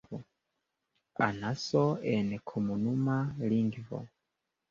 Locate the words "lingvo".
3.55-4.01